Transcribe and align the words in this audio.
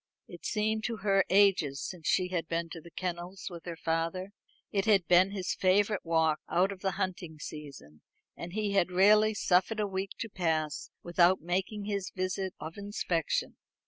It 0.27 0.47
seemed 0.47 0.83
to 0.85 0.97
her 1.05 1.23
ages 1.29 1.79
since 1.87 2.07
she 2.07 2.29
had 2.29 2.47
been 2.47 2.69
to 2.69 2.81
the 2.81 2.89
kennels 2.89 3.51
with 3.51 3.65
her 3.65 3.75
father. 3.75 4.31
It 4.71 4.85
had 4.85 5.07
been 5.07 5.29
his 5.29 5.53
favourite 5.53 6.03
walk, 6.03 6.39
out 6.49 6.71
of 6.71 6.79
the 6.81 6.93
hunting 6.93 7.37
season, 7.37 8.01
and 8.35 8.53
he 8.53 8.71
had 8.71 8.89
rarely 8.91 9.35
suffered 9.35 9.79
a 9.79 9.85
week 9.85 10.13
to 10.17 10.27
pass 10.27 10.89
without 11.03 11.41
making 11.41 11.85
his 11.85 12.09
visit 12.09 12.55
of 12.59 12.77
inspection. 12.79 13.57